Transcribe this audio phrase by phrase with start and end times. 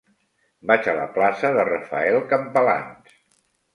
[0.69, 3.15] Vaig a la plaça de Rafael Campalans.